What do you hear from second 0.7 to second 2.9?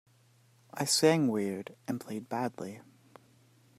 I sang weird and I played badly.